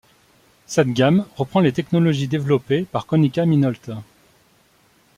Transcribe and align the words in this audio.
Cette 0.65 0.87
gamme 0.93 1.27
reprend 1.35 1.59
les 1.59 1.73
technologies 1.73 2.27
développées 2.27 2.85
par 2.91 3.05
Konica 3.05 3.45
Minolta. 3.45 4.01